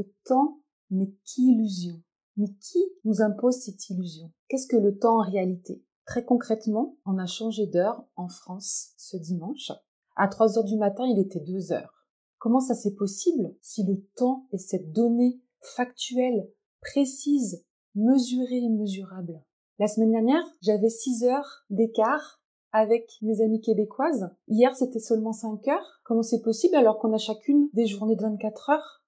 Le 0.00 0.10
temps 0.24 0.62
n'est 0.90 1.12
qu'illusion. 1.26 2.00
Mais 2.38 2.48
qui 2.58 2.82
nous 3.04 3.20
impose 3.20 3.56
cette 3.56 3.90
illusion? 3.90 4.32
Qu'est-ce 4.48 4.66
que 4.66 4.78
le 4.78 4.96
temps 4.96 5.18
en 5.18 5.30
réalité? 5.30 5.84
Très 6.06 6.24
concrètement, 6.24 6.96
on 7.04 7.18
a 7.18 7.26
changé 7.26 7.66
d'heure 7.66 8.02
en 8.16 8.28
France 8.28 8.94
ce 8.96 9.18
dimanche. 9.18 9.72
À 10.16 10.28
3 10.28 10.56
heures 10.56 10.64
du 10.64 10.78
matin, 10.78 11.04
il 11.04 11.18
était 11.18 11.40
2 11.40 11.72
heures. 11.72 12.06
Comment 12.38 12.60
ça 12.60 12.74
c'est 12.74 12.94
possible 12.94 13.54
si 13.60 13.84
le 13.84 14.02
temps 14.16 14.46
est 14.52 14.58
cette 14.58 14.90
donnée 14.90 15.42
factuelle, 15.60 16.50
précise, 16.80 17.66
mesurée 17.94 18.64
et 18.64 18.70
mesurable? 18.70 19.44
La 19.78 19.86
semaine 19.86 20.12
dernière, 20.12 20.44
j'avais 20.62 20.88
6 20.88 21.24
heures 21.24 21.66
d'écart 21.68 22.40
avec 22.72 23.18
mes 23.20 23.42
amies 23.42 23.60
québécoises. 23.60 24.30
Hier, 24.48 24.74
c'était 24.74 24.98
seulement 24.98 25.34
5 25.34 25.68
heures. 25.68 26.00
Comment 26.04 26.22
c'est 26.22 26.40
possible 26.40 26.76
alors 26.76 26.98
qu'on 26.98 27.12
a 27.12 27.18
chacune 27.18 27.68
des 27.74 27.84
journées 27.84 28.16
de 28.16 28.22
24 28.22 28.70
heures? 28.70 28.99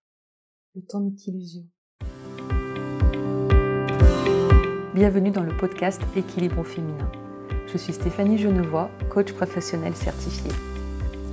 Le 0.75 0.81
temps 0.81 1.01
n'est 1.01 1.13
qu'illusion. 1.13 1.65
Bienvenue 4.95 5.31
dans 5.31 5.43
le 5.43 5.55
podcast 5.55 6.01
Équilibre 6.17 6.61
au 6.61 6.65
féminin. 6.65 7.13
Je 7.67 7.77
suis 7.77 7.93
Stéphanie 7.93 8.39
Genevois, 8.39 8.89
coach 9.11 9.35
professionnel 9.35 9.95
certifié. 9.95 10.51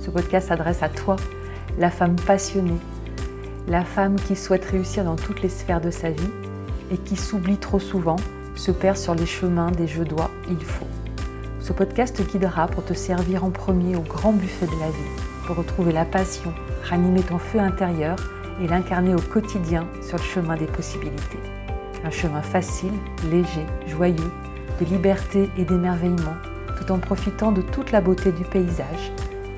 Ce 0.02 0.10
podcast 0.10 0.48
s'adresse 0.48 0.82
à 0.82 0.90
toi, 0.90 1.16
la 1.78 1.90
femme 1.90 2.16
passionnée, 2.16 2.76
la 3.66 3.82
femme 3.82 4.16
qui 4.16 4.36
souhaite 4.36 4.66
réussir 4.66 5.04
dans 5.04 5.16
toutes 5.16 5.40
les 5.40 5.48
sphères 5.48 5.80
de 5.80 5.90
sa 5.90 6.10
vie 6.10 6.30
et 6.90 6.98
qui 6.98 7.16
s'oublie 7.16 7.56
trop 7.56 7.78
souvent, 7.78 8.16
se 8.56 8.72
perd 8.72 8.98
sur 8.98 9.14
les 9.14 9.24
chemins 9.24 9.70
des 9.70 9.86
je 9.86 10.02
dois, 10.02 10.30
il 10.50 10.62
faut. 10.62 10.86
Ce 11.60 11.72
podcast 11.72 12.14
te 12.14 12.30
guidera 12.30 12.66
pour 12.66 12.84
te 12.84 12.92
servir 12.92 13.42
en 13.42 13.50
premier 13.50 13.96
au 13.96 14.02
grand 14.02 14.34
buffet 14.34 14.66
de 14.66 14.80
la 14.80 14.90
vie, 14.90 15.22
pour 15.46 15.56
retrouver 15.56 15.92
la 15.92 16.04
passion, 16.04 16.52
ranimer 16.82 17.22
ton 17.22 17.38
feu 17.38 17.58
intérieur 17.58 18.16
et 18.60 18.66
l'incarner 18.66 19.14
au 19.14 19.20
quotidien 19.20 19.88
sur 20.02 20.18
le 20.18 20.22
chemin 20.22 20.56
des 20.56 20.66
possibilités. 20.66 21.38
Un 22.04 22.10
chemin 22.10 22.42
facile, 22.42 22.92
léger, 23.30 23.66
joyeux, 23.86 24.30
de 24.80 24.84
liberté 24.86 25.48
et 25.58 25.64
d'émerveillement, 25.64 26.36
tout 26.78 26.92
en 26.92 26.98
profitant 26.98 27.52
de 27.52 27.62
toute 27.62 27.92
la 27.92 28.00
beauté 28.00 28.32
du 28.32 28.44
paysage, 28.44 29.12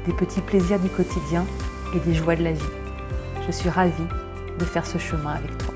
des 0.06 0.12
petits 0.12 0.40
plaisirs 0.40 0.80
du 0.80 0.88
quotidien 0.88 1.44
et 1.94 2.00
des 2.00 2.14
joies 2.14 2.36
de 2.36 2.44
la 2.44 2.52
vie. 2.52 2.62
Je 3.46 3.52
suis 3.52 3.68
ravie 3.68 4.08
de 4.58 4.64
faire 4.64 4.86
ce 4.86 4.98
chemin 4.98 5.34
avec 5.34 5.56
toi. 5.58 5.74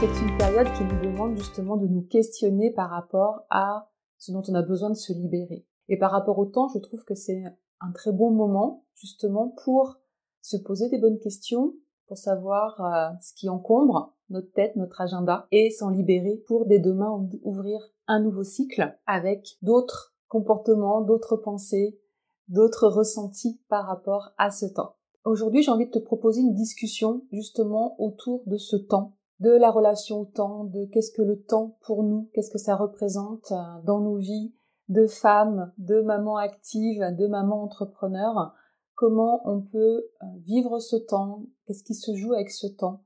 C'est 0.00 0.20
une 0.20 0.36
période 0.36 0.72
qui 0.72 0.84
nous 0.84 1.00
demande 1.12 1.36
justement 1.36 1.76
de 1.76 1.86
nous 1.86 2.02
questionner 2.02 2.72
par 2.72 2.90
rapport 2.90 3.42
à 3.50 3.88
ce 4.18 4.32
dont 4.32 4.42
on 4.48 4.54
a 4.54 4.62
besoin 4.62 4.90
de 4.90 4.96
se 4.96 5.12
libérer. 5.12 5.64
Et 5.88 5.96
par 5.96 6.10
rapport 6.10 6.38
au 6.38 6.46
temps, 6.46 6.68
je 6.74 6.80
trouve 6.80 7.04
que 7.04 7.14
c'est 7.14 7.44
un 7.82 7.92
très 7.92 8.12
bon 8.12 8.30
moment 8.30 8.84
justement 8.94 9.54
pour 9.64 9.98
se 10.40 10.56
poser 10.56 10.88
des 10.88 10.98
bonnes 10.98 11.18
questions, 11.18 11.74
pour 12.06 12.18
savoir 12.18 12.80
euh, 12.80 13.14
ce 13.20 13.34
qui 13.34 13.48
encombre 13.48 14.14
notre 14.28 14.52
tête, 14.52 14.76
notre 14.76 15.00
agenda, 15.00 15.46
et 15.50 15.70
s'en 15.70 15.90
libérer 15.90 16.42
pour 16.46 16.66
dès 16.66 16.78
demain 16.78 17.28
ouvrir 17.42 17.80
un 18.06 18.20
nouveau 18.20 18.44
cycle 18.44 18.96
avec 19.06 19.58
d'autres 19.62 20.14
comportements, 20.28 21.02
d'autres 21.02 21.36
pensées, 21.36 22.00
d'autres 22.48 22.88
ressentis 22.88 23.60
par 23.68 23.86
rapport 23.86 24.30
à 24.38 24.50
ce 24.50 24.66
temps. 24.66 24.96
Aujourd'hui, 25.24 25.62
j'ai 25.62 25.70
envie 25.70 25.86
de 25.86 25.90
te 25.90 25.98
proposer 25.98 26.40
une 26.40 26.54
discussion 26.54 27.24
justement 27.30 28.00
autour 28.00 28.42
de 28.46 28.56
ce 28.56 28.76
temps, 28.76 29.16
de 29.40 29.50
la 29.50 29.70
relation 29.70 30.20
au 30.20 30.24
temps, 30.24 30.64
de 30.64 30.86
qu'est-ce 30.86 31.12
que 31.12 31.22
le 31.22 31.42
temps 31.42 31.76
pour 31.82 32.02
nous, 32.02 32.30
qu'est-ce 32.32 32.50
que 32.50 32.58
ça 32.58 32.74
représente 32.74 33.52
euh, 33.52 33.82
dans 33.84 34.00
nos 34.00 34.16
vies 34.16 34.52
de 34.88 35.06
femmes, 35.06 35.72
de 35.78 36.00
mamans 36.00 36.36
actives, 36.36 37.04
de 37.16 37.26
mamans 37.26 37.62
entrepreneurs, 37.62 38.54
comment 38.94 39.40
on 39.48 39.60
peut 39.60 40.04
euh, 40.22 40.26
vivre 40.44 40.78
ce 40.78 40.96
temps, 40.96 41.44
qu'est-ce 41.66 41.84
qui 41.84 41.94
se 41.94 42.14
joue 42.14 42.34
avec 42.34 42.50
ce 42.50 42.66
temps, 42.66 43.04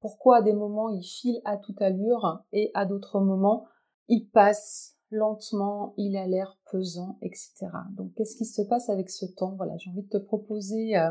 pourquoi 0.00 0.38
à 0.38 0.42
des 0.42 0.52
moments 0.52 0.90
il 0.90 1.02
file 1.02 1.40
à 1.44 1.56
toute 1.56 1.80
allure 1.80 2.44
et 2.52 2.70
à 2.74 2.86
d'autres 2.86 3.20
moments 3.20 3.66
il 4.08 4.28
passe 4.28 4.96
lentement, 5.10 5.94
il 5.96 6.16
a 6.16 6.26
l'air 6.26 6.58
pesant, 6.70 7.18
etc. 7.22 7.68
Donc 7.92 8.14
qu'est-ce 8.14 8.36
qui 8.36 8.44
se 8.44 8.62
passe 8.62 8.88
avec 8.88 9.10
ce 9.10 9.26
temps? 9.26 9.54
Voilà, 9.56 9.76
j'ai 9.78 9.90
envie 9.90 10.02
de 10.02 10.08
te 10.08 10.16
proposer 10.18 10.96
euh, 10.96 11.10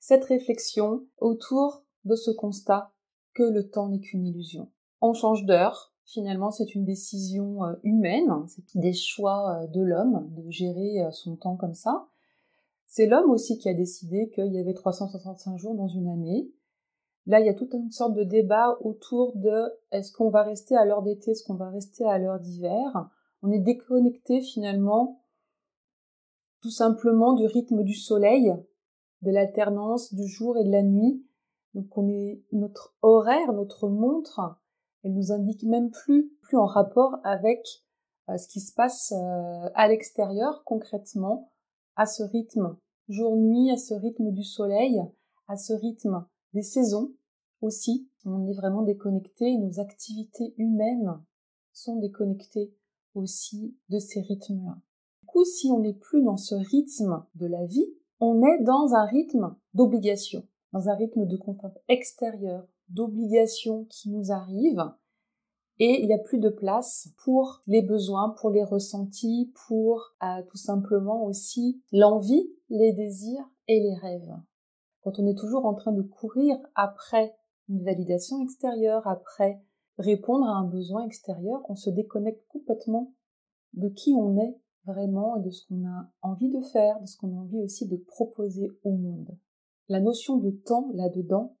cette 0.00 0.24
réflexion 0.24 1.06
autour 1.18 1.84
de 2.04 2.14
ce 2.14 2.30
constat 2.30 2.92
que 3.34 3.42
le 3.42 3.68
temps 3.68 3.88
n'est 3.88 4.00
qu'une 4.00 4.26
illusion. 4.26 4.70
On 5.00 5.12
change 5.12 5.44
d'heure, 5.44 5.94
finalement 6.06 6.50
c'est 6.50 6.74
une 6.74 6.84
décision 6.84 7.64
euh, 7.64 7.74
humaine, 7.82 8.32
c'est 8.48 8.78
des 8.78 8.94
choix 8.94 9.66
de 9.66 9.82
l'homme 9.82 10.28
de 10.34 10.50
gérer 10.50 11.06
son 11.12 11.36
temps 11.36 11.56
comme 11.56 11.74
ça. 11.74 12.08
C'est 12.86 13.06
l'homme 13.06 13.30
aussi 13.30 13.58
qui 13.58 13.68
a 13.68 13.74
décidé 13.74 14.30
qu'il 14.30 14.54
y 14.54 14.58
avait 14.58 14.72
365 14.72 15.58
jours 15.58 15.74
dans 15.74 15.88
une 15.88 16.08
année. 16.08 16.50
Là, 17.26 17.40
il 17.40 17.46
y 17.46 17.48
a 17.48 17.54
toute 17.54 17.74
une 17.74 17.90
sorte 17.90 18.14
de 18.14 18.22
débat 18.22 18.78
autour 18.80 19.36
de 19.36 19.72
est-ce 19.90 20.12
qu'on 20.12 20.30
va 20.30 20.44
rester 20.44 20.76
à 20.76 20.84
l'heure 20.84 21.02
d'été, 21.02 21.32
est-ce 21.32 21.44
qu'on 21.44 21.56
va 21.56 21.70
rester 21.70 22.04
à 22.04 22.18
l'heure 22.18 22.38
d'hiver. 22.38 23.10
On 23.42 23.50
est 23.50 23.58
déconnecté 23.58 24.40
finalement 24.40 25.20
tout 26.62 26.70
simplement 26.70 27.32
du 27.34 27.46
rythme 27.46 27.82
du 27.82 27.94
soleil, 27.94 28.54
de 29.22 29.30
l'alternance 29.30 30.14
du 30.14 30.26
jour 30.26 30.56
et 30.56 30.64
de 30.64 30.70
la 30.70 30.82
nuit. 30.82 31.24
Donc 31.74 31.98
on 31.98 32.08
est 32.08 32.44
notre 32.52 32.94
horaire, 33.02 33.52
notre 33.52 33.88
montre, 33.88 34.40
elle 35.06 35.14
nous 35.14 35.30
indique 35.30 35.62
même 35.62 35.90
plus 35.90 36.32
plus 36.42 36.56
en 36.56 36.66
rapport 36.66 37.18
avec 37.22 37.64
euh, 38.28 38.36
ce 38.36 38.48
qui 38.48 38.60
se 38.60 38.74
passe 38.74 39.12
euh, 39.12 39.70
à 39.74 39.86
l'extérieur 39.86 40.64
concrètement 40.64 41.52
à 41.94 42.06
ce 42.06 42.24
rythme 42.24 42.76
jour-nuit, 43.08 43.70
à 43.70 43.76
ce 43.76 43.94
rythme 43.94 44.32
du 44.32 44.42
soleil, 44.42 45.00
à 45.46 45.56
ce 45.56 45.72
rythme 45.72 46.26
des 46.54 46.62
saisons 46.62 47.12
aussi. 47.60 48.10
On 48.24 48.48
est 48.48 48.54
vraiment 48.54 48.82
déconnecté, 48.82 49.56
nos 49.56 49.78
activités 49.78 50.54
humaines 50.58 51.22
sont 51.72 51.96
déconnectées 52.00 52.74
aussi 53.14 53.76
de 53.88 54.00
ces 54.00 54.20
rythmes-là. 54.22 54.76
Du 55.20 55.26
coup, 55.26 55.44
si 55.44 55.70
on 55.70 55.78
n'est 55.78 55.94
plus 55.94 56.22
dans 56.22 56.36
ce 56.36 56.56
rythme 56.56 57.24
de 57.36 57.46
la 57.46 57.64
vie, 57.64 57.86
on 58.18 58.42
est 58.42 58.62
dans 58.64 58.94
un 58.94 59.04
rythme 59.04 59.54
d'obligation, 59.72 60.46
dans 60.72 60.88
un 60.88 60.96
rythme 60.96 61.26
de 61.26 61.36
contrainte 61.36 61.78
extérieure, 61.88 62.66
d'obligation 62.88 63.84
qui 63.84 64.10
nous 64.10 64.32
arrive, 64.32 64.82
et 65.78 66.00
il 66.00 66.06
n'y 66.06 66.14
a 66.14 66.18
plus 66.18 66.38
de 66.38 66.48
place 66.48 67.08
pour 67.22 67.62
les 67.66 67.82
besoins, 67.82 68.30
pour 68.40 68.50
les 68.50 68.64
ressentis, 68.64 69.52
pour 69.66 70.14
euh, 70.22 70.42
tout 70.48 70.56
simplement 70.56 71.24
aussi 71.24 71.82
l'envie, 71.92 72.50
les 72.70 72.92
désirs 72.92 73.44
et 73.68 73.80
les 73.80 73.94
rêves. 73.94 74.34
Quand 75.02 75.18
on 75.18 75.26
est 75.26 75.38
toujours 75.38 75.66
en 75.66 75.74
train 75.74 75.92
de 75.92 76.02
courir 76.02 76.56
après 76.74 77.36
une 77.68 77.84
validation 77.84 78.42
extérieure, 78.42 79.06
après 79.06 79.60
répondre 79.98 80.46
à 80.46 80.56
un 80.56 80.64
besoin 80.64 81.04
extérieur, 81.04 81.60
on 81.68 81.76
se 81.76 81.90
déconnecte 81.90 82.46
complètement 82.48 83.12
de 83.74 83.88
qui 83.88 84.14
on 84.14 84.38
est 84.38 84.58
vraiment 84.86 85.36
et 85.36 85.42
de 85.42 85.50
ce 85.50 85.66
qu'on 85.66 85.86
a 85.86 86.10
envie 86.22 86.50
de 86.50 86.60
faire, 86.60 87.00
de 87.00 87.06
ce 87.06 87.16
qu'on 87.18 87.36
a 87.36 87.40
envie 87.40 87.60
aussi 87.60 87.86
de 87.86 87.96
proposer 87.96 88.70
au 88.84 88.92
monde. 88.92 89.36
La 89.88 90.00
notion 90.00 90.38
de 90.38 90.50
temps 90.50 90.90
là-dedans 90.94 91.56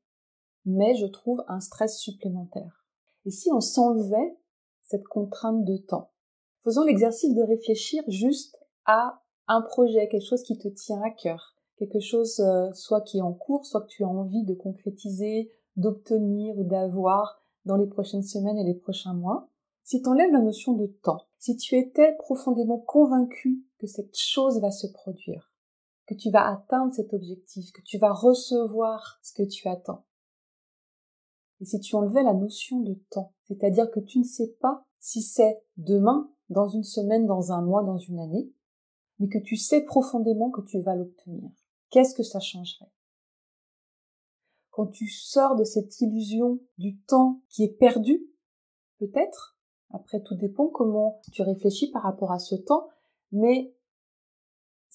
met, 0.66 0.94
je 0.96 1.06
trouve, 1.06 1.42
un 1.48 1.60
stress 1.60 1.98
supplémentaire. 1.98 2.84
Et 3.24 3.30
si 3.30 3.50
on 3.52 3.60
s'enlevait 3.60 4.36
cette 4.82 5.06
contrainte 5.08 5.64
de 5.64 5.76
temps 5.78 6.10
Faisons 6.66 6.82
l'exercice 6.82 7.32
de 7.32 7.42
réfléchir 7.42 8.02
juste 8.08 8.58
à 8.86 9.22
un 9.46 9.62
projet, 9.62 10.08
quelque 10.08 10.26
chose 10.26 10.42
qui 10.42 10.58
te 10.58 10.66
tient 10.66 11.00
à 11.00 11.10
cœur, 11.10 11.54
quelque 11.78 12.00
chose 12.00 12.40
euh, 12.40 12.72
soit 12.72 13.02
qui 13.02 13.18
est 13.18 13.22
en 13.22 13.34
cours, 13.34 13.64
soit 13.64 13.82
que 13.82 13.86
tu 13.86 14.02
as 14.02 14.08
envie 14.08 14.44
de 14.44 14.54
concrétiser, 14.54 15.52
d'obtenir 15.76 16.58
ou 16.58 16.64
d'avoir 16.64 17.40
dans 17.66 17.76
les 17.76 17.86
prochaines 17.86 18.24
semaines 18.24 18.58
et 18.58 18.64
les 18.64 18.74
prochains 18.74 19.14
mois. 19.14 19.48
Si 19.84 20.02
tu 20.02 20.08
enlèves 20.08 20.32
la 20.32 20.40
notion 20.40 20.72
de 20.72 20.86
temps, 20.86 21.26
si 21.38 21.56
tu 21.56 21.76
étais 21.76 22.16
profondément 22.18 22.78
convaincu 22.78 23.64
que 23.78 23.86
cette 23.86 24.16
chose 24.16 24.60
va 24.60 24.72
se 24.72 24.88
produire, 24.88 25.52
que 26.06 26.14
tu 26.14 26.30
vas 26.30 26.48
atteindre 26.48 26.92
cet 26.92 27.12
objectif, 27.12 27.70
que 27.72 27.82
tu 27.82 27.98
vas 27.98 28.12
recevoir 28.12 29.20
ce 29.22 29.32
que 29.32 29.48
tu 29.48 29.68
attends, 29.68 30.04
et 31.60 31.64
si 31.64 31.80
tu 31.80 31.96
enlevais 31.96 32.22
la 32.22 32.34
notion 32.34 32.80
de 32.80 32.94
temps, 33.10 33.32
c'est-à-dire 33.44 33.90
que 33.90 34.00
tu 34.00 34.18
ne 34.18 34.24
sais 34.24 34.56
pas 34.60 34.84
si 34.98 35.22
c'est 35.22 35.62
demain, 35.76 36.30
dans 36.48 36.68
une 36.68 36.84
semaine, 36.84 37.26
dans 37.26 37.52
un 37.52 37.62
mois, 37.62 37.82
dans 37.82 37.96
une 37.96 38.18
année, 38.18 38.52
mais 39.18 39.28
que 39.28 39.38
tu 39.38 39.56
sais 39.56 39.82
profondément 39.82 40.50
que 40.50 40.60
tu 40.62 40.80
vas 40.80 40.94
l'obtenir, 40.94 41.50
qu'est-ce 41.90 42.14
que 42.14 42.22
ça 42.22 42.40
changerait? 42.40 42.90
Quand 44.70 44.86
tu 44.86 45.08
sors 45.08 45.56
de 45.56 45.64
cette 45.64 46.00
illusion 46.00 46.60
du 46.76 47.00
temps 47.00 47.40
qui 47.48 47.64
est 47.64 47.78
perdu, 47.78 48.26
peut-être, 48.98 49.56
après 49.90 50.22
tout 50.22 50.34
dépend 50.34 50.68
comment 50.68 51.20
tu 51.32 51.42
réfléchis 51.42 51.90
par 51.90 52.02
rapport 52.02 52.32
à 52.32 52.38
ce 52.38 52.54
temps, 52.54 52.88
mais 53.32 53.74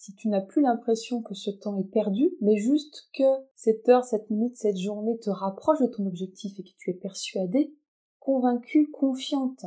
si 0.01 0.15
tu 0.15 0.29
n'as 0.29 0.41
plus 0.41 0.63
l'impression 0.63 1.21
que 1.21 1.35
ce 1.35 1.51
temps 1.51 1.77
est 1.77 1.91
perdu, 1.91 2.35
mais 2.41 2.57
juste 2.57 3.07
que 3.13 3.23
cette 3.53 3.87
heure, 3.87 4.03
cette 4.03 4.31
minute, 4.31 4.57
cette 4.57 4.79
journée 4.79 5.19
te 5.19 5.29
rapproche 5.29 5.79
de 5.79 5.85
ton 5.85 6.07
objectif 6.07 6.59
et 6.59 6.63
que 6.63 6.75
tu 6.79 6.89
es 6.89 6.95
persuadé, 6.95 7.71
convaincu, 8.19 8.89
confiante 8.89 9.63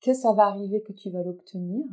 que 0.00 0.14
ça 0.14 0.32
va 0.32 0.48
arriver, 0.48 0.82
que 0.82 0.92
tu 0.92 1.10
vas 1.10 1.22
l'obtenir, 1.22 1.84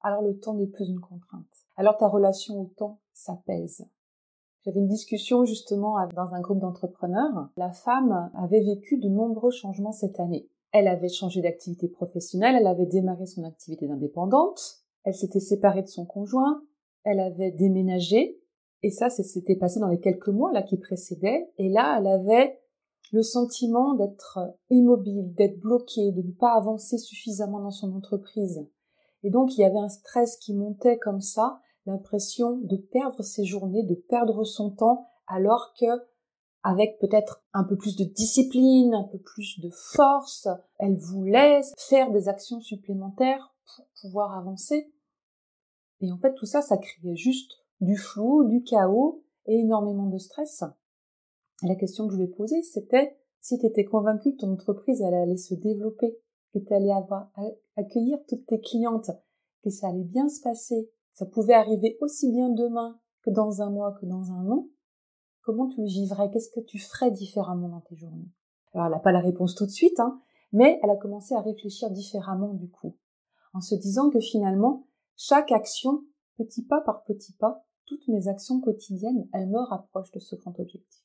alors 0.00 0.22
le 0.22 0.38
temps 0.38 0.54
n'est 0.54 0.66
plus 0.66 0.88
une 0.88 0.98
contrainte. 0.98 1.44
Alors 1.76 1.98
ta 1.98 2.08
relation 2.08 2.58
au 2.58 2.72
temps 2.74 3.00
s'apaise. 3.12 3.86
J'avais 4.64 4.80
une 4.80 4.88
discussion 4.88 5.44
justement 5.44 5.96
dans 6.16 6.32
un 6.32 6.40
groupe 6.40 6.60
d'entrepreneurs. 6.60 7.50
La 7.58 7.72
femme 7.72 8.30
avait 8.34 8.64
vécu 8.64 8.96
de 8.96 9.10
nombreux 9.10 9.50
changements 9.50 9.92
cette 9.92 10.20
année. 10.20 10.48
Elle 10.72 10.88
avait 10.88 11.10
changé 11.10 11.42
d'activité 11.42 11.86
professionnelle, 11.86 12.56
elle 12.58 12.66
avait 12.66 12.86
démarré 12.86 13.26
son 13.26 13.44
activité 13.44 13.86
d'indépendante, 13.86 14.86
elle 15.02 15.14
s'était 15.14 15.38
séparée 15.38 15.82
de 15.82 15.88
son 15.88 16.06
conjoint, 16.06 16.62
elle 17.04 17.20
avait 17.20 17.52
déménagé, 17.52 18.40
et 18.82 18.90
ça, 18.90 19.08
s'était 19.08 19.56
passé 19.56 19.80
dans 19.80 19.88
les 19.88 20.00
quelques 20.00 20.28
mois 20.28 20.52
là 20.52 20.62
qui 20.62 20.76
précédaient, 20.76 21.50
et 21.56 21.68
là, 21.70 21.96
elle 21.98 22.06
avait 22.06 22.58
le 23.12 23.22
sentiment 23.22 23.94
d'être 23.94 24.38
immobile, 24.70 25.32
d'être 25.34 25.60
bloquée, 25.60 26.12
de 26.12 26.22
ne 26.22 26.32
pas 26.32 26.52
avancer 26.54 26.98
suffisamment 26.98 27.60
dans 27.60 27.70
son 27.70 27.94
entreprise. 27.94 28.66
Et 29.22 29.30
donc, 29.30 29.56
il 29.56 29.60
y 29.60 29.64
avait 29.64 29.78
un 29.78 29.88
stress 29.88 30.36
qui 30.36 30.54
montait 30.54 30.98
comme 30.98 31.20
ça, 31.20 31.60
l'impression 31.86 32.58
de 32.58 32.76
perdre 32.76 33.22
ses 33.22 33.44
journées, 33.44 33.84
de 33.84 33.94
perdre 33.94 34.44
son 34.44 34.70
temps, 34.70 35.06
alors 35.26 35.74
que 35.78 35.86
avec 36.64 36.98
peut-être 36.98 37.44
un 37.52 37.62
peu 37.62 37.76
plus 37.76 37.94
de 37.94 38.04
discipline, 38.04 38.94
un 38.94 39.04
peu 39.04 39.18
plus 39.18 39.60
de 39.60 39.70
force. 39.70 40.48
Elle 40.78 40.96
voulait 40.96 41.60
faire 41.76 42.10
des 42.10 42.28
actions 42.28 42.60
supplémentaires 42.60 43.54
pour 43.76 43.86
pouvoir 44.00 44.36
avancer. 44.36 44.90
Et 46.00 46.12
en 46.12 46.18
fait, 46.18 46.34
tout 46.34 46.46
ça, 46.46 46.62
ça 46.62 46.76
créait 46.76 47.16
juste 47.16 47.52
du 47.80 47.96
flou, 47.96 48.44
du 48.44 48.62
chaos 48.62 49.22
et 49.46 49.60
énormément 49.60 50.06
de 50.06 50.18
stress. 50.18 50.64
Et 51.62 51.68
la 51.68 51.76
question 51.76 52.06
que 52.06 52.14
je 52.14 52.18
lui 52.18 52.24
ai 52.24 52.28
posée, 52.28 52.62
c'était 52.62 53.16
si 53.40 53.58
tu 53.58 53.66
étais 53.66 53.84
convaincu 53.84 54.32
que 54.32 54.38
ton 54.38 54.52
entreprise 54.52 55.02
allait 55.02 55.36
se 55.36 55.54
développer, 55.54 56.18
que 56.52 56.58
tu 56.58 56.72
allais 56.72 56.92
avoir, 56.92 57.30
accueillir 57.76 58.18
toutes 58.28 58.46
tes 58.46 58.60
clientes, 58.60 59.10
que 59.62 59.70
ça 59.70 59.88
allait 59.88 60.04
bien 60.04 60.28
se 60.28 60.40
passer, 60.40 60.90
ça 61.12 61.26
pouvait 61.26 61.54
arriver 61.54 61.96
aussi 62.00 62.30
bien 62.30 62.48
demain 62.50 62.98
que 63.22 63.30
dans 63.30 63.62
un 63.62 63.70
mois 63.70 63.92
que 64.00 64.06
dans 64.06 64.32
un 64.32 64.50
an, 64.50 64.66
comment 65.42 65.68
tu 65.68 65.80
le 65.80 65.86
vivrais? 65.86 66.30
Qu'est-ce 66.30 66.50
que 66.50 66.60
tu 66.60 66.78
ferais 66.78 67.10
différemment 67.10 67.68
dans 67.68 67.80
tes 67.80 67.96
journées? 67.96 68.30
Alors, 68.72 68.86
elle 68.86 68.92
n'a 68.92 68.98
pas 68.98 69.12
la 69.12 69.20
réponse 69.20 69.54
tout 69.54 69.66
de 69.66 69.70
suite, 69.70 70.00
hein, 70.00 70.20
mais 70.52 70.80
elle 70.82 70.90
a 70.90 70.96
commencé 70.96 71.34
à 71.34 71.40
réfléchir 71.40 71.90
différemment 71.90 72.54
du 72.54 72.68
coup, 72.68 72.96
en 73.52 73.60
se 73.60 73.74
disant 73.74 74.10
que 74.10 74.20
finalement, 74.20 74.86
chaque 75.16 75.52
action, 75.52 76.04
petit 76.36 76.64
pas 76.64 76.80
par 76.80 77.04
petit 77.04 77.32
pas, 77.34 77.64
toutes 77.86 78.06
mes 78.08 78.28
actions 78.28 78.60
quotidiennes, 78.60 79.28
elles 79.32 79.48
me 79.48 79.60
rapprochent 79.60 80.12
de 80.12 80.20
ce 80.20 80.36
grand 80.36 80.58
objectif. 80.58 81.04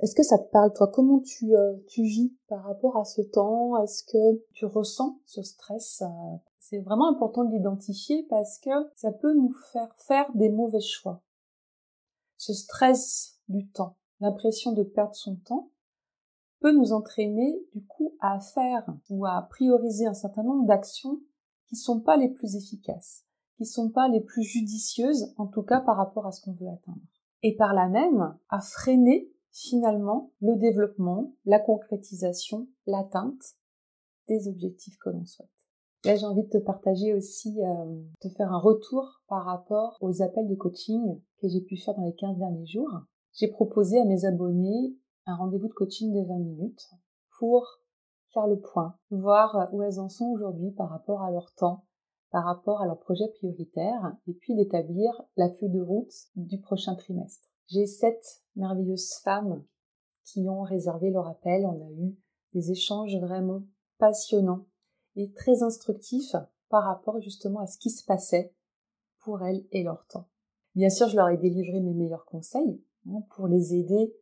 Est-ce 0.00 0.14
que 0.14 0.22
ça 0.22 0.38
te 0.38 0.50
parle, 0.50 0.72
toi? 0.74 0.88
Comment 0.88 1.20
tu, 1.20 1.56
euh, 1.56 1.74
tu 1.88 2.02
vis 2.02 2.36
par 2.48 2.64
rapport 2.64 2.98
à 2.98 3.04
ce 3.04 3.22
temps? 3.22 3.82
Est-ce 3.82 4.04
que 4.04 4.42
tu 4.52 4.66
ressens 4.66 5.20
ce 5.24 5.42
stress? 5.42 6.02
C'est 6.58 6.80
vraiment 6.80 7.08
important 7.08 7.44
de 7.44 7.52
l'identifier 7.52 8.26
parce 8.28 8.58
que 8.58 8.70
ça 8.94 9.12
peut 9.12 9.32
nous 9.32 9.52
faire 9.72 9.94
faire 9.96 10.30
des 10.34 10.50
mauvais 10.50 10.80
choix. 10.80 11.22
Ce 12.36 12.52
stress 12.52 13.38
du 13.48 13.70
temps, 13.70 13.96
l'impression 14.20 14.72
de 14.72 14.82
perdre 14.82 15.14
son 15.14 15.36
temps, 15.36 15.70
peut 16.60 16.72
nous 16.72 16.92
entraîner 16.92 17.58
du 17.72 17.84
coup 17.86 18.16
à 18.20 18.40
faire 18.40 18.84
ou 19.08 19.24
à 19.24 19.46
prioriser 19.48 20.06
un 20.06 20.14
certain 20.14 20.42
nombre 20.42 20.66
d'actions 20.66 21.20
qui 21.68 21.76
sont 21.76 22.00
pas 22.00 22.16
les 22.16 22.28
plus 22.28 22.56
efficaces, 22.56 23.24
qui 23.56 23.66
sont 23.66 23.90
pas 23.90 24.08
les 24.08 24.20
plus 24.20 24.42
judicieuses, 24.42 25.32
en 25.36 25.46
tout 25.46 25.62
cas 25.62 25.80
par 25.80 25.96
rapport 25.96 26.26
à 26.26 26.32
ce 26.32 26.40
qu'on 26.42 26.54
veut 26.54 26.68
atteindre. 26.68 27.00
Et 27.42 27.56
par 27.56 27.74
là 27.74 27.88
même, 27.88 28.36
à 28.48 28.60
freiner 28.60 29.30
finalement 29.50 30.32
le 30.40 30.56
développement, 30.56 31.34
la 31.44 31.58
concrétisation, 31.58 32.68
l'atteinte 32.86 33.56
des 34.28 34.48
objectifs 34.48 34.98
que 34.98 35.10
l'on 35.10 35.24
souhaite. 35.24 35.48
Là, 36.04 36.14
j'ai 36.14 36.26
envie 36.26 36.44
de 36.44 36.48
te 36.48 36.58
partager 36.58 37.14
aussi, 37.14 37.60
euh, 37.62 38.02
de 38.22 38.28
faire 38.28 38.52
un 38.52 38.58
retour 38.58 39.22
par 39.28 39.44
rapport 39.44 39.96
aux 40.00 40.22
appels 40.22 40.46
de 40.46 40.54
coaching 40.54 41.20
que 41.40 41.48
j'ai 41.48 41.60
pu 41.60 41.76
faire 41.76 41.94
dans 41.94 42.04
les 42.04 42.14
15 42.14 42.38
derniers 42.38 42.66
jours. 42.66 42.90
J'ai 43.32 43.48
proposé 43.48 43.98
à 43.98 44.04
mes 44.04 44.24
abonnés 44.24 44.94
un 45.26 45.36
rendez-vous 45.36 45.68
de 45.68 45.72
coaching 45.72 46.12
de 46.12 46.26
20 46.26 46.38
minutes 46.38 46.90
pour 47.38 47.80
le 48.44 48.60
point, 48.60 48.98
voir 49.10 49.70
où 49.72 49.82
elles 49.82 49.98
en 49.98 50.10
sont 50.10 50.26
aujourd'hui 50.26 50.70
par 50.72 50.90
rapport 50.90 51.22
à 51.22 51.30
leur 51.30 51.54
temps, 51.54 51.86
par 52.30 52.44
rapport 52.44 52.82
à 52.82 52.86
leurs 52.86 52.98
projets 52.98 53.28
prioritaires, 53.38 54.14
et 54.26 54.34
puis 54.34 54.54
d'établir 54.54 55.22
la 55.36 55.48
feuille 55.48 55.70
de 55.70 55.80
route 55.80 56.12
du 56.34 56.60
prochain 56.60 56.94
trimestre. 56.94 57.48
J'ai 57.68 57.86
sept 57.86 58.42
merveilleuses 58.54 59.14
femmes 59.24 59.64
qui 60.24 60.48
ont 60.48 60.62
réservé 60.62 61.10
leur 61.10 61.26
appel. 61.28 61.64
On 61.64 61.86
a 61.86 61.90
eu 61.92 62.16
des 62.52 62.70
échanges 62.70 63.16
vraiment 63.16 63.62
passionnants 63.98 64.66
et 65.14 65.32
très 65.32 65.62
instructif 65.62 66.36
par 66.68 66.84
rapport 66.84 67.20
justement 67.20 67.60
à 67.60 67.66
ce 67.66 67.78
qui 67.78 67.90
se 67.90 68.04
passait 68.04 68.54
pour 69.20 69.42
elles 69.42 69.64
et 69.72 69.82
leur 69.82 70.06
temps. 70.06 70.28
Bien 70.74 70.90
sûr, 70.90 71.08
je 71.08 71.16
leur 71.16 71.28
ai 71.30 71.38
délivré 71.38 71.80
mes 71.80 71.94
meilleurs 71.94 72.26
conseils 72.26 72.82
hein, 73.08 73.22
pour 73.34 73.46
les 73.48 73.74
aider 73.74 74.14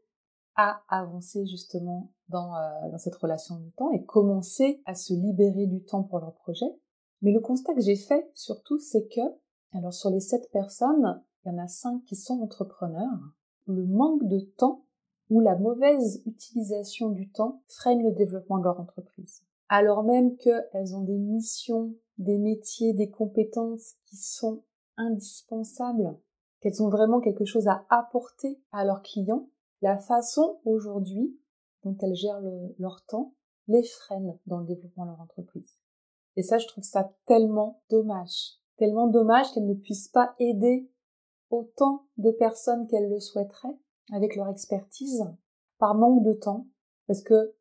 à 0.57 0.83
avancer 0.89 1.47
justement 1.47 2.13
dans, 2.29 2.55
euh, 2.55 2.91
dans 2.91 2.99
cette 2.99 3.15
relation 3.17 3.57
du 3.57 3.73
temps 3.73 3.91
et 3.93 4.05
commencer 4.05 4.83
à 4.85 4.95
se 4.95 5.13
libérer 5.15 5.67
du 5.67 5.85
temps 5.85 6.03
pour 6.03 6.21
leur 6.21 6.35
projet. 6.35 6.67
Mais 7.23 7.33
le 7.33 7.41
constat 7.41 7.75
que 7.75 7.81
j'ai 7.81 7.97
fait 7.97 8.31
surtout, 8.35 8.79
c'est 8.79 9.07
que, 9.09 9.21
alors 9.73 9.93
sur 9.93 10.11
les 10.11 10.21
sept 10.21 10.51
personnes, 10.51 11.23
il 11.45 11.53
y 11.53 11.55
en 11.55 11.59
a 11.59 11.69
cinq 11.69 12.05
qui 12.05 12.17
sont 12.17 12.41
entrepreneurs. 12.41 13.35
Le 13.67 13.87
manque 13.87 14.25
de 14.29 14.41
temps 14.41 14.85
ou 15.31 15.41
la 15.41 15.57
mauvaise 15.57 16.23
utilisation 16.27 17.11
du 17.11 17.31
temps 17.31 17.63
freine 17.67 18.03
le 18.03 18.13
développement 18.13 18.59
de 18.59 18.65
leur 18.65 18.79
entreprise 18.79 19.43
alors 19.69 20.05
même 20.05 20.37
qu'elles 20.37 20.95
ont 20.95 21.03
des 21.03 21.19
missions, 21.19 21.95
des 22.19 22.39
métiers, 22.39 22.93
des 22.93 23.11
compétences 23.11 23.95
qui 24.07 24.17
sont 24.17 24.63
indispensables, 24.97 26.17
qu'elles 26.61 26.83
ont 26.83 26.89
vraiment 26.89 27.21
quelque 27.21 27.45
chose 27.45 27.67
à 27.67 27.85
apporter 27.89 28.61
à 28.73 28.85
leurs 28.85 29.03
clients, 29.03 29.49
la 29.85 29.99
façon 29.99 30.61
aujourd'hui 30.65 31.39
dont 31.83 31.95
elles 32.01 32.15
gèrent 32.15 32.41
leur 32.79 33.05
temps 33.05 33.35
les 33.69 33.83
freine 33.83 34.39
dans 34.47 34.61
le 34.61 34.65
développement 34.65 35.05
de 35.05 35.11
leur 35.11 35.21
entreprise. 35.21 35.79
Et 36.37 36.43
ça, 36.43 36.57
je 36.57 36.67
trouve 36.67 36.85
ça 36.85 37.13
tellement 37.27 37.83
dommage. 37.91 38.55
Tellement 38.79 39.09
dommage 39.09 39.53
qu'elles 39.53 39.67
ne 39.67 39.75
puissent 39.75 40.09
pas 40.09 40.35
aider 40.39 40.91
autant 41.51 42.07
de 42.17 42.31
personnes 42.31 42.87
qu'elles 42.87 43.11
le 43.11 43.21
souhaiteraient 43.21 43.79
avec 44.11 44.37
leur 44.37 44.49
expertise 44.49 45.23
par 45.77 45.95
manque 45.95 46.25
de 46.25 46.33
temps, 46.33 46.67
parce 47.07 47.23
que 47.23 47.55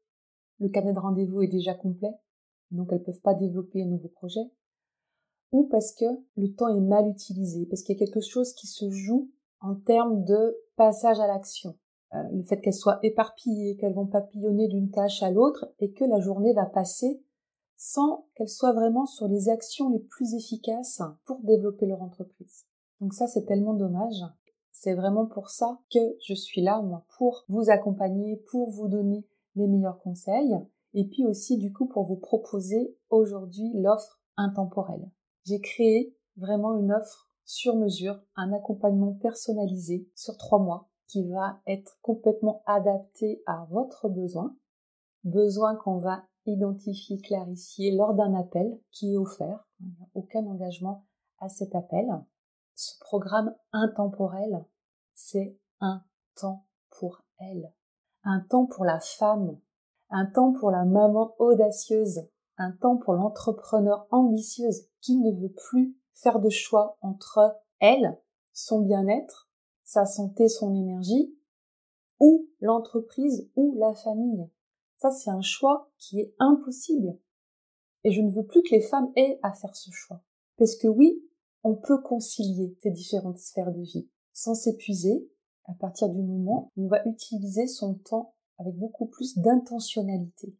le 0.59 0.69
carnet 0.69 0.93
de 0.93 0.99
rendez-vous 0.99 1.41
est 1.41 1.47
déjà 1.47 1.73
complet, 1.73 2.13
donc 2.71 2.87
elles 2.93 2.99
ne 2.99 3.03
peuvent 3.03 3.21
pas 3.21 3.33
développer 3.33 3.83
un 3.83 3.87
nouveau 3.87 4.07
projet, 4.07 4.49
ou 5.51 5.67
parce 5.67 5.91
que 5.93 6.05
le 6.37 6.55
temps 6.55 6.69
est 6.69 6.79
mal 6.79 7.09
utilisé, 7.09 7.65
parce 7.65 7.81
qu'il 7.81 7.97
y 7.97 8.01
a 8.01 8.05
quelque 8.05 8.25
chose 8.25 8.53
qui 8.53 8.67
se 8.67 8.89
joue 8.91 9.29
en 9.59 9.75
termes 9.75 10.23
de 10.23 10.57
passage 10.77 11.19
à 11.19 11.27
l'action. 11.27 11.77
Euh, 12.15 12.23
le 12.31 12.43
fait 12.43 12.61
qu'elles 12.61 12.73
soient 12.73 12.99
éparpillées, 13.03 13.75
qu'elles 13.77 13.93
vont 13.93 14.05
papillonner 14.05 14.67
d'une 14.67 14.91
tâche 14.91 15.23
à 15.23 15.31
l'autre, 15.31 15.73
et 15.79 15.91
que 15.91 16.05
la 16.05 16.19
journée 16.19 16.53
va 16.53 16.65
passer 16.65 17.23
sans 17.75 18.27
qu'elles 18.35 18.49
soient 18.49 18.73
vraiment 18.73 19.05
sur 19.05 19.27
les 19.27 19.49
actions 19.49 19.89
les 19.89 19.99
plus 19.99 20.35
efficaces 20.35 21.01
pour 21.25 21.39
développer 21.41 21.85
leur 21.85 22.01
entreprise. 22.01 22.65
Donc 23.01 23.13
ça, 23.13 23.27
c'est 23.27 23.45
tellement 23.45 23.73
dommage. 23.73 24.21
C'est 24.71 24.93
vraiment 24.93 25.25
pour 25.25 25.49
ça 25.49 25.79
que 25.91 25.99
je 26.25 26.33
suis 26.33 26.61
là, 26.61 26.81
moi, 26.81 27.05
pour 27.17 27.43
vous 27.49 27.69
accompagner, 27.69 28.37
pour 28.51 28.69
vous 28.69 28.87
donner 28.87 29.27
les 29.55 29.67
meilleurs 29.67 29.99
conseils 29.99 30.55
et 30.93 31.07
puis 31.07 31.25
aussi 31.25 31.57
du 31.57 31.71
coup 31.71 31.87
pour 31.87 32.05
vous 32.05 32.15
proposer 32.15 32.95
aujourd'hui 33.09 33.71
l'offre 33.75 34.21
intemporelle. 34.37 35.09
J'ai 35.45 35.59
créé 35.59 36.15
vraiment 36.37 36.77
une 36.77 36.91
offre 36.91 37.29
sur 37.45 37.75
mesure, 37.75 38.19
un 38.35 38.53
accompagnement 38.53 39.13
personnalisé 39.13 40.07
sur 40.15 40.37
trois 40.37 40.59
mois 40.59 40.89
qui 41.13 41.29
va 41.29 41.61
être 41.67 41.99
complètement 42.01 42.63
adapté 42.65 43.43
à 43.45 43.67
votre 43.69 44.09
besoin, 44.09 44.55
besoin 45.23 45.75
qu'on 45.75 45.99
va 45.99 46.23
identifier, 46.47 47.21
clarifier 47.21 47.95
lors 47.95 48.15
d'un 48.15 48.33
appel 48.33 48.79
qui 48.89 49.13
est 49.13 49.17
offert. 49.17 49.69
Aucun 50.15 50.43
engagement 50.47 51.05
à 51.37 51.49
cet 51.49 51.75
appel. 51.75 52.07
Ce 52.73 52.97
programme 52.99 53.55
intemporel, 53.71 54.65
c'est 55.13 55.55
un 55.79 56.03
temps 56.35 56.65
pour 56.89 57.23
elle 57.37 57.71
un 58.23 58.39
temps 58.39 58.65
pour 58.65 58.85
la 58.85 58.99
femme, 58.99 59.59
un 60.09 60.25
temps 60.25 60.53
pour 60.53 60.71
la 60.71 60.85
maman 60.85 61.35
audacieuse, 61.39 62.21
un 62.57 62.71
temps 62.71 62.97
pour 62.97 63.13
l'entrepreneur 63.13 64.07
ambitieuse 64.11 64.87
qui 65.01 65.17
ne 65.17 65.31
veut 65.31 65.53
plus 65.69 65.97
faire 66.13 66.39
de 66.39 66.49
choix 66.49 66.97
entre 67.01 67.57
elle, 67.79 68.19
son 68.53 68.81
bien-être, 68.81 69.49
sa 69.93 70.05
santé, 70.05 70.49
son 70.49 70.73
énergie, 70.73 71.37
ou 72.19 72.49
l'entreprise 72.61 73.49
ou 73.55 73.75
la 73.77 73.93
famille. 73.93 74.49
Ça, 74.97 75.11
c'est 75.11 75.29
un 75.29 75.41
choix 75.41 75.91
qui 75.97 76.19
est 76.19 76.33
impossible. 76.39 77.19
Et 78.03 78.11
je 78.11 78.21
ne 78.21 78.31
veux 78.31 78.45
plus 78.45 78.63
que 78.63 78.73
les 78.73 78.81
femmes 78.81 79.11
aient 79.15 79.39
à 79.43 79.53
faire 79.53 79.75
ce 79.75 79.91
choix. 79.91 80.23
Parce 80.57 80.75
que 80.75 80.87
oui, 80.87 81.23
on 81.63 81.75
peut 81.75 82.01
concilier 82.01 82.75
ces 82.81 82.91
différentes 82.91 83.37
sphères 83.37 83.71
de 83.71 83.81
vie 83.81 84.09
sans 84.33 84.55
s'épuiser, 84.55 85.29
à 85.65 85.73
partir 85.75 86.09
du 86.09 86.21
moment 86.21 86.71
où 86.75 86.85
on 86.85 86.87
va 86.87 87.05
utiliser 87.05 87.67
son 87.67 87.93
temps 87.93 88.33
avec 88.57 88.75
beaucoup 88.75 89.05
plus 89.05 89.37
d'intentionnalité. 89.37 90.57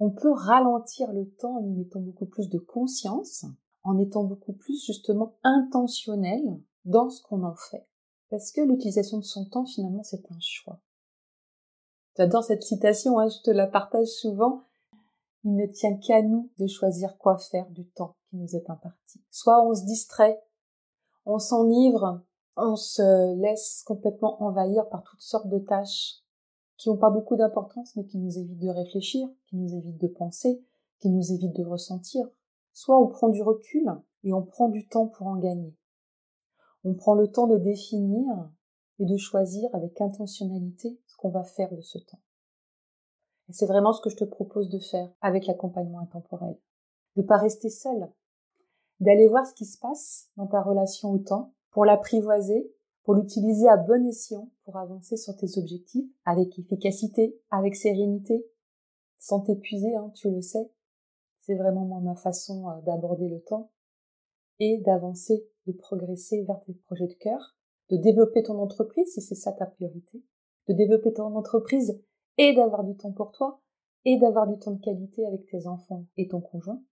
On 0.00 0.10
peut 0.10 0.32
ralentir 0.32 1.12
le 1.12 1.30
temps 1.36 1.58
en 1.58 1.64
y 1.64 1.72
mettant 1.72 2.00
beaucoup 2.00 2.26
plus 2.26 2.48
de 2.48 2.58
conscience, 2.58 3.44
en 3.82 3.98
étant 3.98 4.24
beaucoup 4.24 4.54
plus 4.54 4.84
justement 4.84 5.36
intentionnel 5.42 6.42
dans 6.86 7.10
ce 7.10 7.22
qu'on 7.22 7.44
en 7.44 7.54
fait. 7.54 7.86
Parce 8.34 8.50
que 8.50 8.62
l'utilisation 8.62 9.18
de 9.18 9.22
son 9.22 9.44
temps, 9.44 9.64
finalement, 9.64 10.02
c'est 10.02 10.28
un 10.32 10.40
choix. 10.40 10.80
J'adore 12.16 12.42
cette 12.42 12.64
citation, 12.64 13.20
hein, 13.20 13.28
je 13.28 13.40
te 13.44 13.52
la 13.52 13.68
partage 13.68 14.08
souvent. 14.08 14.64
Il 15.44 15.54
ne 15.54 15.66
tient 15.66 15.96
qu'à 15.98 16.20
nous 16.20 16.50
de 16.58 16.66
choisir 16.66 17.16
quoi 17.16 17.38
faire 17.38 17.70
du 17.70 17.86
temps 17.86 18.16
qui 18.28 18.36
nous 18.36 18.56
est 18.56 18.68
imparti. 18.68 19.22
Soit 19.30 19.64
on 19.64 19.72
se 19.72 19.84
distrait, 19.84 20.42
on 21.24 21.38
s'enivre, 21.38 22.22
on 22.56 22.74
se 22.74 23.36
laisse 23.40 23.84
complètement 23.86 24.42
envahir 24.42 24.88
par 24.88 25.04
toutes 25.04 25.22
sortes 25.22 25.48
de 25.48 25.60
tâches 25.60 26.14
qui 26.76 26.88
n'ont 26.88 26.96
pas 26.96 27.10
beaucoup 27.10 27.36
d'importance 27.36 27.94
mais 27.94 28.04
qui 28.04 28.18
nous 28.18 28.36
évitent 28.36 28.58
de 28.58 28.68
réfléchir, 28.68 29.28
qui 29.46 29.54
nous 29.54 29.76
évitent 29.76 30.02
de 30.02 30.08
penser, 30.08 30.60
qui 30.98 31.08
nous 31.08 31.32
évitent 31.32 31.54
de 31.54 31.64
ressentir. 31.64 32.26
Soit 32.72 33.00
on 33.00 33.06
prend 33.06 33.28
du 33.28 33.42
recul 33.42 33.88
et 34.24 34.32
on 34.32 34.42
prend 34.42 34.68
du 34.70 34.88
temps 34.88 35.06
pour 35.06 35.28
en 35.28 35.36
gagner. 35.36 35.72
On 36.84 36.94
prend 36.94 37.14
le 37.14 37.28
temps 37.28 37.46
de 37.46 37.56
définir 37.56 38.50
et 38.98 39.06
de 39.06 39.16
choisir 39.16 39.68
avec 39.74 40.00
intentionnalité 40.00 41.00
ce 41.06 41.16
qu'on 41.16 41.30
va 41.30 41.42
faire 41.42 41.74
de 41.74 41.80
ce 41.80 41.98
temps. 41.98 42.20
Et 43.48 43.52
c'est 43.52 43.66
vraiment 43.66 43.92
ce 43.92 44.00
que 44.00 44.10
je 44.10 44.16
te 44.16 44.24
propose 44.24 44.68
de 44.68 44.78
faire 44.78 45.10
avec 45.20 45.46
l'accompagnement 45.46 46.00
intemporel. 46.00 46.58
De 47.16 47.22
pas 47.22 47.36
rester 47.36 47.70
seul. 47.70 48.10
D'aller 49.00 49.28
voir 49.28 49.46
ce 49.46 49.54
qui 49.54 49.64
se 49.64 49.78
passe 49.78 50.30
dans 50.36 50.46
ta 50.46 50.62
relation 50.62 51.10
au 51.10 51.18
temps 51.18 51.54
pour 51.70 51.84
l'apprivoiser, 51.84 52.72
pour 53.02 53.14
l'utiliser 53.14 53.68
à 53.68 53.76
bon 53.76 54.06
escient 54.06 54.50
pour 54.64 54.76
avancer 54.76 55.16
sur 55.16 55.36
tes 55.36 55.58
objectifs 55.58 56.10
avec 56.24 56.58
efficacité, 56.58 57.38
avec 57.50 57.76
sérénité, 57.76 58.46
sans 59.18 59.40
t'épuiser, 59.40 59.94
hein, 59.94 60.10
tu 60.14 60.30
le 60.30 60.40
sais. 60.40 60.70
C'est 61.40 61.54
vraiment 61.54 61.84
ma 62.00 62.14
façon 62.14 62.68
euh, 62.68 62.80
d'aborder 62.82 63.28
le 63.28 63.40
temps 63.42 63.70
et 64.60 64.78
d'avancer, 64.78 65.46
de 65.66 65.72
progresser 65.72 66.42
vers 66.44 66.60
tes 66.64 66.74
projets 66.74 67.06
de 67.06 67.14
cœur, 67.14 67.56
de 67.90 67.96
développer 67.96 68.42
ton 68.42 68.58
entreprise 68.58 69.12
si 69.12 69.20
c'est 69.20 69.34
ça 69.34 69.52
ta 69.52 69.66
priorité, 69.66 70.22
de 70.68 70.74
développer 70.74 71.12
ton 71.12 71.34
entreprise 71.36 72.02
et 72.38 72.54
d'avoir 72.54 72.84
du 72.84 72.96
temps 72.96 73.12
pour 73.12 73.32
toi 73.32 73.60
et 74.04 74.18
d'avoir 74.18 74.46
du 74.46 74.58
temps 74.58 74.72
de 74.72 74.80
qualité 74.80 75.26
avec 75.26 75.46
tes 75.46 75.66
enfants 75.66 76.04
et 76.16 76.28
ton 76.28 76.40
conjoint. 76.40 76.82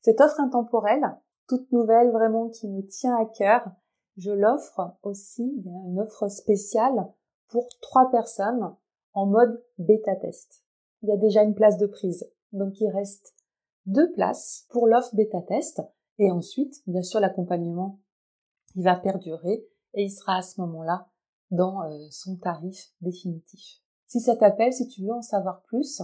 Cette 0.00 0.20
offre 0.20 0.40
intemporelle, 0.40 1.16
toute 1.48 1.70
nouvelle 1.72 2.10
vraiment 2.10 2.48
qui 2.48 2.68
me 2.68 2.82
tient 2.86 3.16
à 3.16 3.26
cœur, 3.26 3.70
je 4.16 4.30
l'offre 4.30 4.96
aussi, 5.02 5.62
une 5.64 6.00
offre 6.00 6.28
spéciale 6.28 7.08
pour 7.48 7.68
trois 7.80 8.10
personnes 8.10 8.74
en 9.14 9.26
mode 9.26 9.62
bêta 9.78 10.16
test. 10.16 10.64
Il 11.02 11.08
y 11.08 11.12
a 11.12 11.16
déjà 11.16 11.42
une 11.42 11.54
place 11.54 11.78
de 11.78 11.86
prise, 11.86 12.28
donc 12.52 12.80
il 12.80 12.88
reste 12.88 13.34
deux 13.86 14.10
places 14.12 14.66
pour 14.70 14.86
l'offre 14.86 15.14
bêta 15.14 15.40
test 15.42 15.80
et 16.18 16.30
ensuite, 16.30 16.82
bien 16.86 17.02
sûr, 17.02 17.20
l'accompagnement, 17.20 18.00
il 18.74 18.84
va 18.84 18.96
perdurer 18.96 19.66
et 19.94 20.04
il 20.04 20.10
sera 20.10 20.36
à 20.36 20.42
ce 20.42 20.60
moment-là 20.60 21.08
dans 21.50 21.82
euh, 21.82 22.06
son 22.10 22.36
tarif 22.36 22.92
définitif. 23.00 23.80
Si 24.06 24.20
ça 24.20 24.36
t'appelle, 24.36 24.72
si 24.72 24.88
tu 24.88 25.02
veux 25.02 25.12
en 25.12 25.22
savoir 25.22 25.62
plus, 25.62 26.02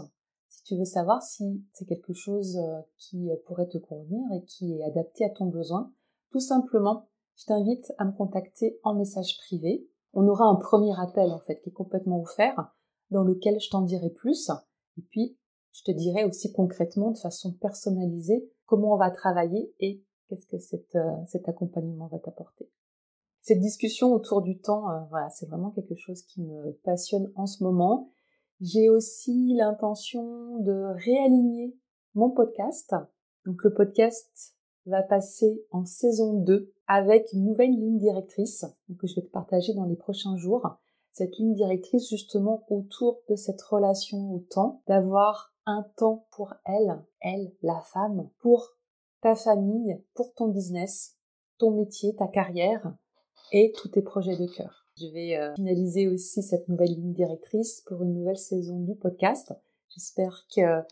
si 0.49 0.63
tu 0.63 0.77
veux 0.77 0.85
savoir 0.85 1.23
si 1.23 1.65
c'est 1.73 1.85
quelque 1.85 2.13
chose 2.13 2.57
euh, 2.57 2.81
qui 2.97 3.31
euh, 3.31 3.37
pourrait 3.47 3.69
te 3.69 3.79
convenir 3.79 4.21
et 4.35 4.45
qui 4.45 4.75
est 4.75 4.85
adapté 4.85 5.25
à 5.25 5.31
ton 5.31 5.47
besoin, 5.47 5.93
tout 6.31 6.41
simplement, 6.41 7.09
je 7.37 7.47
t'invite 7.47 7.93
à 7.99 8.05
me 8.05 8.13
contacter 8.13 8.79
en 8.85 8.95
message 8.95 9.37
privé. 9.39 9.89
On 10.13 10.27
aura 10.29 10.45
un 10.45 10.57
premier 10.57 10.99
appel 10.99 11.31
en 11.33 11.41
fait 11.41 11.61
qui 11.61 11.71
est 11.71 11.73
complètement 11.73 12.21
offert 12.21 12.73
dans 13.11 13.25
lequel 13.25 13.61
je 13.61 13.71
t'en 13.71 13.83
dirai 13.83 14.11
plus 14.11 14.51
et 14.97 15.03
puis 15.03 15.37
je 15.73 15.83
te 15.83 15.91
dirai 15.91 16.25
aussi 16.25 16.53
concrètement 16.53 17.11
de 17.11 17.19
façon 17.19 17.53
personnalisée 17.53 18.49
comment 18.67 18.95
on 18.95 18.99
va 18.99 19.11
travailler 19.11 19.75
et 19.81 20.03
qu'est-ce 20.29 20.47
que 20.47 20.59
cet 20.59 21.49
accompagnement 21.49 22.09
va 22.09 22.19
t'apporter 22.19 22.71
cette 23.45 23.61
discussion 23.61 24.15
autour 24.15 24.41
du 24.41 24.59
temps, 24.59 24.89
euh, 24.89 25.01
voilà, 25.11 25.29
c'est 25.29 25.45
vraiment 25.45 25.71
quelque 25.71 25.95
chose 25.95 26.23
qui 26.23 26.41
me 26.41 26.73
passionne 26.83 27.31
en 27.37 27.45
ce 27.45 27.63
moment. 27.63 28.09
J'ai 28.63 28.89
aussi 28.89 29.53
l'intention 29.55 30.61
de 30.61 30.95
réaligner 31.05 31.77
mon 32.15 32.31
podcast. 32.31 32.95
Donc 33.45 33.63
le 33.63 33.75
podcast 33.75 34.57
va 34.87 35.03
passer 35.03 35.63
en 35.71 35.85
saison 35.85 36.41
2 36.41 36.73
avec 36.87 37.35
une 37.35 37.45
nouvelle 37.45 37.73
ligne 37.73 37.99
directrice 37.99 38.65
que 38.99 39.07
je 39.07 39.17
vais 39.17 39.27
te 39.27 39.31
partager 39.31 39.75
dans 39.75 39.85
les 39.85 39.97
prochains 39.97 40.39
jours. 40.39 40.67
Cette 41.13 41.37
ligne 41.37 41.55
directrice 41.55 42.09
justement 42.09 42.65
autour 42.71 43.21
de 43.29 43.37
cette 43.37 43.61
relation 43.61 44.33
au 44.33 44.39
temps, 44.39 44.83
d'avoir 44.87 45.54
un 45.67 45.85
temps 45.97 46.27
pour 46.33 46.55
elle, 46.65 47.03
elle, 47.21 47.53
la 47.63 47.81
femme, 47.81 48.29
pour 48.41 48.71
ta 49.21 49.35
famille, 49.35 50.03
pour 50.15 50.35
ton 50.35 50.49
business, 50.49 51.17
ton 51.59 51.71
métier, 51.71 52.15
ta 52.15 52.29
carrière, 52.29 52.95
et 53.53 53.73
tous 53.73 53.89
tes 53.89 54.03
projets 54.03 54.37
de 54.37 54.47
cœur. 54.47 54.87
Je 54.97 55.07
vais 55.07 55.37
euh, 55.37 55.55
finaliser 55.55 56.09
aussi 56.09 56.43
cette 56.43 56.69
nouvelle 56.69 56.95
ligne 56.95 57.13
directrice 57.13 57.83
pour 57.87 58.03
une 58.03 58.15
nouvelle 58.15 58.37
saison 58.37 58.81
du 58.81 58.95
podcast. 58.95 59.53
J'espère 59.91 60.47
que 60.55 60.83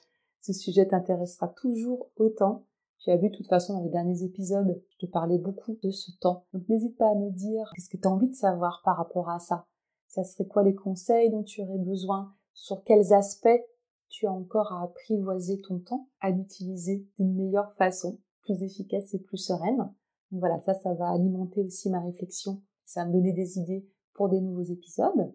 ce 0.41 0.53
sujet 0.53 0.87
t'intéressera 0.87 1.49
toujours 1.49 2.11
autant. 2.17 2.67
Tu 2.99 3.11
as 3.11 3.17
vu 3.17 3.31
de 3.31 3.37
toute 3.37 3.49
façon 3.49 3.75
dans 3.75 3.85
les 3.85 3.91
derniers 3.91 4.23
épisodes, 4.23 4.81
je 4.91 5.07
te 5.07 5.11
parlais 5.11 5.39
beaucoup 5.39 5.77
de 5.83 5.91
ce 5.91 6.13
temps. 6.21 6.47
Donc 6.53 6.69
n'hésite 6.69 6.97
pas 6.97 7.11
à 7.11 7.15
me 7.15 7.31
dire 7.31 7.71
qu'est-ce 7.75 7.89
que 7.89 7.97
tu 7.97 8.07
as 8.07 8.11
envie 8.11 8.29
de 8.29 8.35
savoir 8.35 8.83
par 8.85 8.97
rapport 8.97 9.29
à 9.29 9.39
ça. 9.39 9.67
Ça 10.07 10.25
serait 10.25 10.47
quoi 10.47 10.63
les 10.63 10.75
conseils 10.75 11.31
dont 11.31 11.43
tu 11.43 11.63
aurais 11.63 11.79
besoin? 11.79 12.33
Sur 12.55 12.85
quels 12.85 13.13
aspects 13.13 13.49
tu 14.13 14.29
as 14.29 14.33
encore 14.33 14.73
à 14.73 14.85
apprivoiser 14.85 15.61
ton 15.61 15.81
temps, 15.81 16.09
à 16.21 16.31
l'utiliser 16.31 17.05
d'une 17.19 17.35
meilleure 17.35 17.75
façon, 17.75 18.21
plus 18.43 18.63
efficace 18.63 19.13
et 19.15 19.19
plus 19.19 19.39
sereine 19.39 19.93
voilà, 20.33 20.59
ça, 20.61 20.73
ça 20.75 20.95
va 20.95 21.11
alimenter 21.11 21.61
aussi 21.63 21.91
ma 21.91 22.01
réflexion. 22.01 22.63
Ça 22.85 23.03
va 23.03 23.09
me 23.09 23.13
donner 23.13 23.33
des 23.33 23.59
idées 23.59 23.87
pour 24.15 24.31
des 24.31 24.41
nouveaux 24.41 24.63
épisodes. 24.63 25.35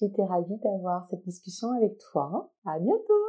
J'étais 0.00 0.24
ravie 0.24 0.58
d'avoir 0.58 1.06
cette 1.06 1.24
discussion 1.24 1.70
avec 1.72 1.98
toi. 1.98 2.50
À 2.64 2.78
bientôt! 2.78 3.24